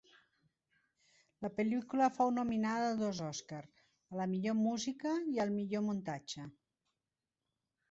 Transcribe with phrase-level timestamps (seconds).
[1.45, 3.61] La pel·lícula fou nominada a dos Oscar,
[4.15, 6.51] a la millor música, i al millor muntatge.